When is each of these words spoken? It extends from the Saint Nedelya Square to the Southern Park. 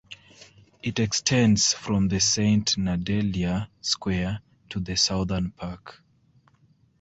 It 0.81 0.97
extends 0.99 1.75
from 1.75 2.07
the 2.07 2.19
Saint 2.19 2.69
Nedelya 2.75 3.67
Square 3.81 4.41
to 4.71 4.79
the 4.79 4.97
Southern 4.97 5.51
Park. 5.51 6.01